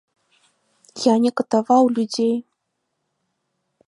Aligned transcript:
Я 1.03 1.13
не 1.25 1.31
катаваў 1.41 1.83
людзей. 1.97 2.35